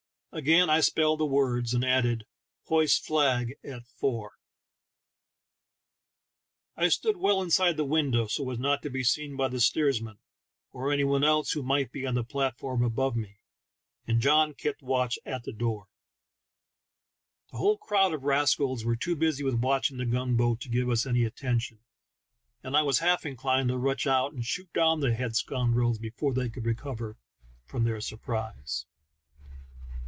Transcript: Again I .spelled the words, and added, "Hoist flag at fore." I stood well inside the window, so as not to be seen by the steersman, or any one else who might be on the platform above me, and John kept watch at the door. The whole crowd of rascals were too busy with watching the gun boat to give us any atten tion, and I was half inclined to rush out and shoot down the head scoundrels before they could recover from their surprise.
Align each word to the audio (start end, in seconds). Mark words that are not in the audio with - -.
Again 0.33 0.69
I 0.69 0.79
.spelled 0.79 1.19
the 1.19 1.25
words, 1.25 1.73
and 1.73 1.83
added, 1.83 2.25
"Hoist 2.67 3.05
flag 3.05 3.57
at 3.65 3.85
fore." 3.85 4.37
I 6.77 6.87
stood 6.87 7.17
well 7.17 7.41
inside 7.41 7.75
the 7.75 7.83
window, 7.83 8.27
so 8.27 8.49
as 8.49 8.57
not 8.57 8.81
to 8.83 8.89
be 8.89 9.03
seen 9.03 9.35
by 9.35 9.49
the 9.49 9.59
steersman, 9.59 10.19
or 10.71 10.89
any 10.89 11.03
one 11.03 11.25
else 11.25 11.51
who 11.51 11.61
might 11.63 11.91
be 11.91 12.05
on 12.07 12.13
the 12.15 12.23
platform 12.23 12.81
above 12.81 13.13
me, 13.17 13.39
and 14.07 14.21
John 14.21 14.53
kept 14.53 14.81
watch 14.81 15.19
at 15.25 15.43
the 15.43 15.51
door. 15.51 15.89
The 17.51 17.57
whole 17.57 17.77
crowd 17.77 18.13
of 18.13 18.23
rascals 18.23 18.85
were 18.85 18.95
too 18.95 19.17
busy 19.17 19.43
with 19.43 19.55
watching 19.55 19.97
the 19.97 20.05
gun 20.05 20.37
boat 20.37 20.61
to 20.61 20.69
give 20.69 20.89
us 20.89 21.05
any 21.05 21.25
atten 21.25 21.59
tion, 21.59 21.79
and 22.63 22.77
I 22.77 22.83
was 22.83 22.99
half 22.99 23.25
inclined 23.25 23.67
to 23.67 23.77
rush 23.77 24.07
out 24.07 24.31
and 24.31 24.45
shoot 24.45 24.71
down 24.71 25.01
the 25.01 25.13
head 25.13 25.35
scoundrels 25.35 25.99
before 25.99 26.33
they 26.33 26.47
could 26.47 26.65
recover 26.65 27.17
from 27.65 27.83
their 27.83 27.99
surprise. 27.99 28.85